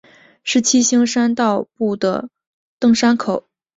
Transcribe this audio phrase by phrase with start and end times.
[0.43, 1.69] 是七星山步道
[1.99, 2.29] 的
[2.79, 3.47] 登山口。